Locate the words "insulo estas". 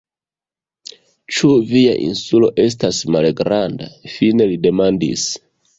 2.07-3.05